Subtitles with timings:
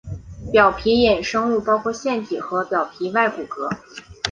[0.51, 3.69] 表皮衍生物包括腺体和表皮外骨骼。